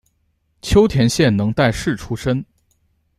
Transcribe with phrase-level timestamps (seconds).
[0.63, 2.43] 秋田县能代市出身。